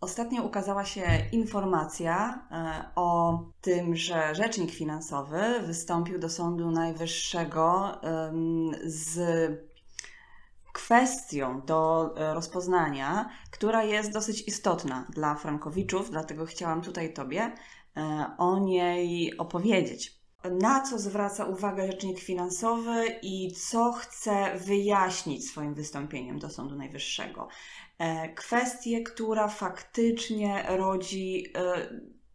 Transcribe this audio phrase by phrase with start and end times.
[0.00, 1.02] Ostatnio ukazała się
[1.32, 7.92] informacja e, o tym, że rzecznik finansowy wystąpił do Sądu Najwyższego
[8.84, 9.20] z
[10.72, 17.52] kwestią do e, rozpoznania, która jest dosyć istotna dla Frankowiczów, dlatego chciałam tutaj Tobie
[17.96, 20.19] e, o niej opowiedzieć.
[20.44, 27.48] Na co zwraca uwagę rzecznik finansowy i co chce wyjaśnić swoim wystąpieniem do Sądu Najwyższego?
[27.98, 31.52] E, kwestię, która faktycznie rodzi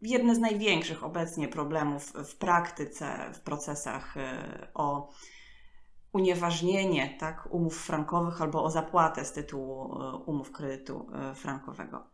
[0.02, 4.14] jedne z największych obecnie problemów w praktyce, w procesach
[4.74, 5.08] o
[6.16, 12.06] unieważnienie tak, umów frankowych albo o zapłatę z tytułu e, umów kredytu e, frankowego.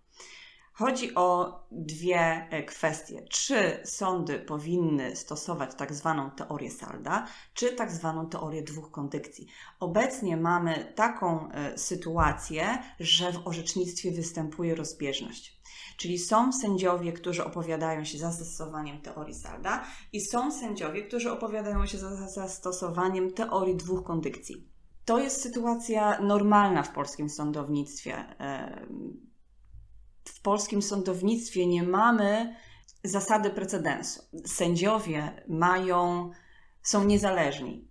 [0.72, 3.22] Chodzi o dwie e, kwestie.
[3.30, 9.46] Czy sądy powinny stosować tak zwaną teorię salda, czy tak zwaną teorię dwóch kondycji?
[9.80, 15.62] Obecnie mamy taką sytuację, że w orzecznictwie występuje rozbieżność.
[15.96, 21.86] Czyli są sędziowie, którzy opowiadają się za zastosowaniem teorii Salda i są sędziowie, którzy opowiadają
[21.86, 24.68] się za zastosowaniem teorii dwóch kondykcji.
[25.04, 28.24] To jest sytuacja normalna w polskim sądownictwie.
[30.24, 32.56] W polskim sądownictwie nie mamy
[33.04, 34.22] zasady precedensu.
[34.46, 36.30] Sędziowie mają,
[36.82, 37.88] są niezależni,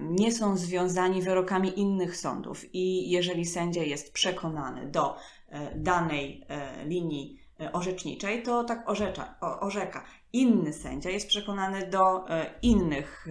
[0.00, 5.16] nie są związani wyrokami innych sądów i jeżeli sędzia jest przekonany do
[5.48, 10.04] e, danej e, linii E, orzeczniczej, to tak orzecza, orzeka.
[10.32, 12.24] Inny sędzia jest przekonany do
[12.62, 13.26] innych,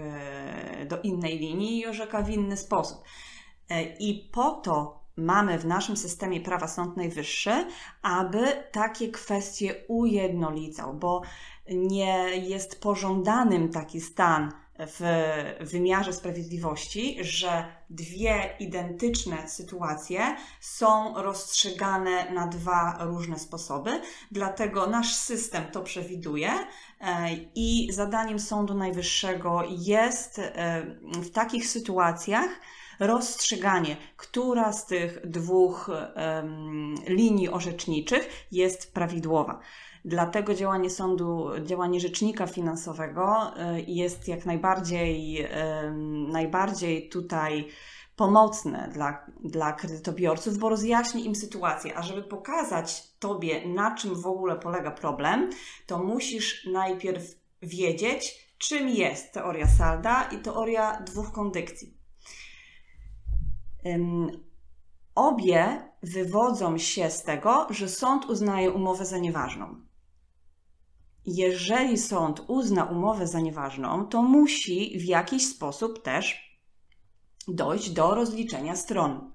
[0.87, 3.03] do innej linii i orzeka w inny sposób.
[3.99, 7.65] I po to mamy w naszym systemie prawa Sąd Najwyższy,
[8.02, 11.21] aby takie kwestie ujednolicał, bo
[11.69, 15.02] nie jest pożądanym taki stan w
[15.59, 24.02] wymiarze sprawiedliwości, że dwie identyczne sytuacje są rozstrzygane na dwa różne sposoby.
[24.31, 32.49] Dlatego nasz system to przewiduje e, i zadaniem Sądu Najwyższego jest e, w takich sytuacjach
[32.99, 35.89] rozstrzyganie, która z tych dwóch
[37.08, 39.60] linii orzeczniczych jest prawidłowa.
[40.05, 45.48] Dlatego działanie sądu, działanie rzecznika finansowego y, jest jak najbardziej,
[46.27, 47.67] najbardziej tutaj
[48.15, 51.98] pomocne dla, dla kredytobiorców, bo rozjaśni im sytuację.
[51.98, 55.49] A żeby pokazać Tobie, na czym w ogóle polega problem,
[55.88, 57.23] to musisz najpierw
[57.61, 61.98] wiedzieć, czym jest teoria Salda i teoria dwóch kondykcji.
[65.15, 69.89] Obie wywodzą się z tego, że sąd uznaje umowę za nieważną
[71.25, 76.55] jeżeli sąd uzna umowę za nieważną, to musi w jakiś sposób też
[77.47, 79.31] dojść do rozliczenia stron.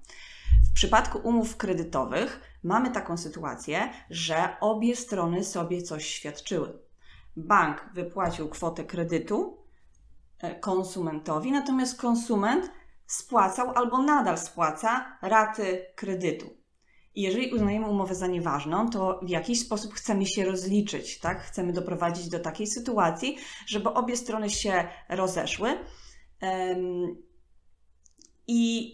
[0.71, 6.79] W przypadku umów kredytowych mamy taką sytuację, że obie strony sobie coś świadczyły.
[7.37, 9.57] Bank wypłacił kwotę kredytu
[10.39, 12.71] e, konsumentowi, natomiast konsument
[13.07, 16.65] spłacał albo nadal spłaca raty kredytu.
[17.15, 21.41] I jeżeli uznajemy umowę za nieważną, to w jakiś sposób chcemy się rozliczyć, tak?
[21.41, 25.69] Chcemy doprowadzić do takiej sytuacji, żeby obie strony się rozeszły.
[28.47, 28.91] I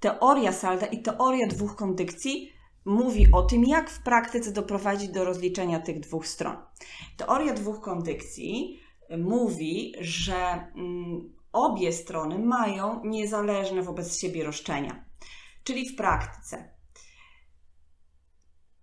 [0.00, 2.52] teoria salda i teoria dwóch kondykcji
[2.84, 6.56] mówi o tym, jak w praktyce doprowadzić do rozliczenia tych dwóch stron.
[7.16, 8.80] Teoria dwóch kondykcji
[9.18, 10.34] mówi, że
[10.76, 15.04] mm, obie strony mają niezależne wobec siebie roszczenia.
[15.64, 16.78] Czyli w praktyce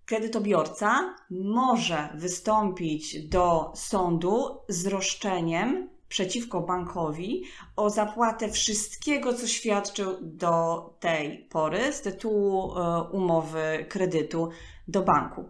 [0.06, 7.44] kredytobiorca może wystąpić do sądu z roszczeniem przeciwko bankowi
[7.75, 14.50] o zapłatę wszystkiego, co świadczył do tej pory z tytułu e, umowy kredytu
[14.88, 15.50] do banku.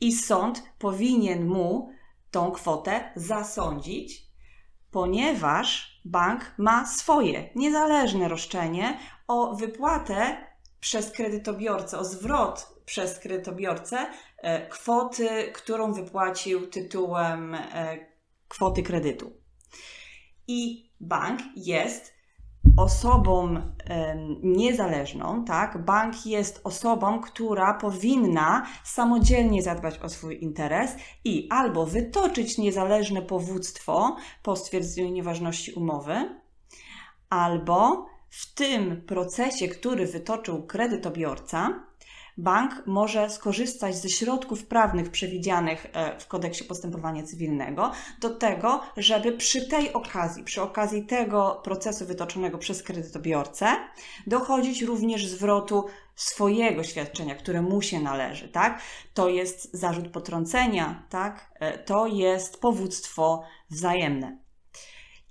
[0.00, 1.88] I sąd powinien mu
[2.30, 4.26] tą kwotę zasądzić,
[4.90, 8.98] ponieważ bank ma swoje niezależne roszczenie
[9.28, 10.46] o wypłatę
[10.80, 14.06] przez kredytobiorcę, o zwrot przez kredytobiorcę
[14.38, 17.98] e, kwoty, którą wypłacił tytułem e,
[18.48, 19.32] kwoty kredytu.
[20.48, 22.21] I bank jest
[22.76, 23.54] osobą
[24.42, 25.84] niezależną, tak?
[25.84, 34.16] Bank jest osobą, która powinna samodzielnie zadbać o swój interes i albo wytoczyć niezależne powództwo
[34.42, 36.40] po stwierdzeniu nieważności umowy,
[37.30, 41.86] albo w tym procesie, który wytoczył kredytobiorca,
[42.38, 49.32] bank może skorzystać ze środków prawnych przewidzianych e, w kodeksie postępowania cywilnego do tego, żeby
[49.32, 53.66] przy tej okazji, przy okazji tego procesu wytoczonego przez kredytobiorcę,
[54.26, 55.84] dochodzić również zwrotu
[56.16, 58.82] swojego świadczenia, które mu się należy, tak?
[59.14, 61.52] To jest zarzut potrącenia, tak?
[61.60, 64.38] E, to jest powództwo wzajemne.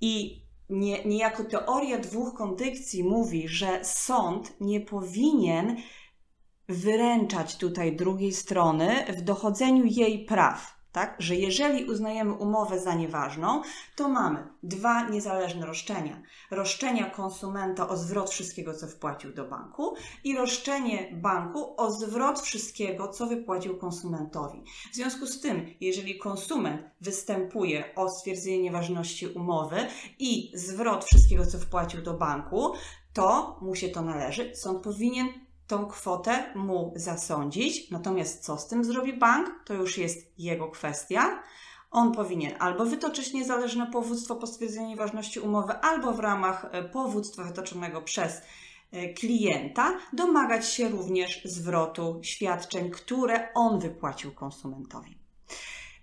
[0.00, 5.76] I nie, niejako teoria dwóch kondycji mówi, że sąd nie powinien
[6.68, 11.16] wyręczać tutaj drugiej strony w dochodzeniu jej praw tak?
[11.18, 13.62] że jeżeli uznajemy umowę za nieważną,
[13.96, 16.22] to mamy dwa niezależne roszczenia.
[16.50, 19.94] Roszczenia konsumenta o zwrot wszystkiego, co wpłacił do banku
[20.24, 24.64] i roszczenie banku o zwrot wszystkiego, co wypłacił konsumentowi.
[24.92, 29.76] W związku z tym, jeżeli konsument występuje o stwierdzenie nieważności umowy
[30.18, 32.72] i zwrot wszystkiego, co wpłacił do banku,
[33.12, 34.56] to mu się to należy.
[34.56, 35.28] Sąd powinien
[35.72, 37.90] tą kwotę mu zasądzić.
[37.90, 41.42] Natomiast co z tym zrobi bank, to już jest jego kwestia.
[41.90, 47.44] On powinien albo wytoczyć niezależne powództwo po stwierdzeniu nieważności umowy, albo w ramach e, powództwa
[47.44, 48.42] wytoczonego przez
[48.92, 55.18] e, klienta domagać się również zwrotu świadczeń, które on wypłacił konsumentowi.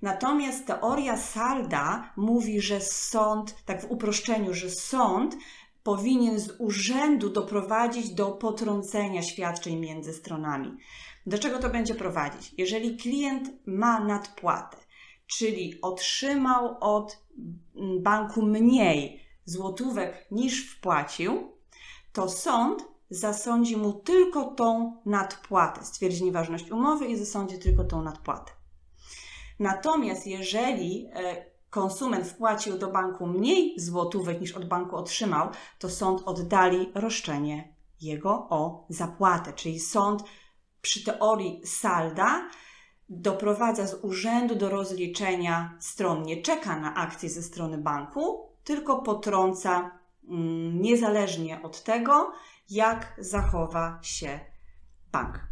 [0.02, 5.36] Natomiast teoria salda mówi, że sąd, tak w uproszczeniu, że sąd
[5.84, 10.78] powinien z urzędu doprowadzić do potrącenia świadczeń między stronami.
[11.26, 12.54] Do czego to będzie prowadzić?
[12.58, 14.78] Jeżeli klient ma nadpłatę,
[15.28, 17.24] czyli otrzymał od
[18.00, 21.52] banku mniej złotówek niż wpłacił,
[22.14, 28.52] to sąd zasądzi mu tylko tą nadpłatę, stwierdzi nieważność umowy i zasądzi tylko tą nadpłatę.
[29.60, 35.50] Natomiast jeżeli e, konsument wpłacił do banku mniej złotówek niż od banku otrzymał,
[35.80, 39.54] to sąd oddali roszczenie jego o zapłatę.
[39.54, 40.24] Czyli sąd
[40.82, 42.50] przy teorii salda
[43.10, 46.24] doprowadza z urzędu do rozliczenia stron.
[46.24, 50.00] Nie czeka na akcję ze strony banku, tylko potrąca
[50.30, 52.32] mm, niezależnie od tego,
[52.70, 54.40] jak zachowa się
[55.12, 55.50] bank.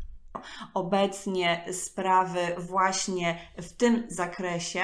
[0.73, 4.83] Obecnie sprawy właśnie w tym zakresie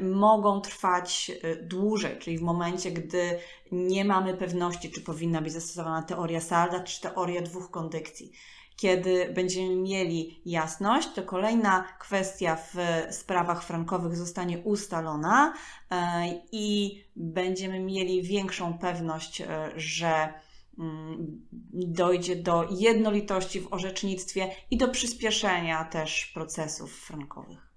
[0.00, 3.38] mogą trwać e, dłużej, czyli w momencie, gdy
[3.72, 8.32] nie mamy pewności, czy powinna być zastosowana teoria salda, czy teoria dwóch kondykcji.
[8.76, 12.74] Kiedy będziemy mieli jasność, to kolejna kwestia w
[13.14, 15.54] sprawach frankowych zostanie ustalona
[15.90, 15.96] e,
[16.52, 20.32] i będziemy mieli większą pewność, e, że
[20.78, 27.67] mm, dojdzie do jednolitości w orzecznictwie i do przyspieszenia też procesów frankowych.